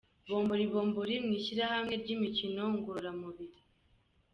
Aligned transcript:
Bombori 0.29 0.65
Bombiri 0.73 1.15
mu 1.25 1.31
ishyirahamwe 1.39 1.93
ry’imikino 2.01 2.63
ngororamubiri. 2.75 3.59